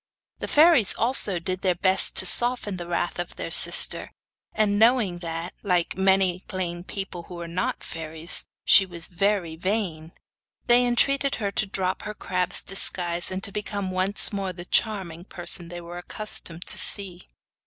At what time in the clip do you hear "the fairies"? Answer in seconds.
0.39-0.95